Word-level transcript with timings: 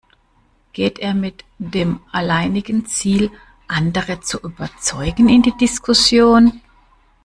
Geht 0.73 0.97
er 0.97 1.13
mit 1.13 1.45
dem 1.59 1.99
alleinigen 2.11 2.87
Ziel, 2.87 3.29
andere 3.67 4.19
zu 4.19 4.39
überzeugen, 4.39 5.29
in 5.29 5.43
die 5.43 5.55
Diskussion? 5.55 6.59